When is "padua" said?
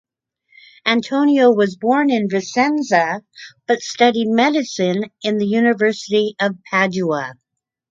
6.71-7.33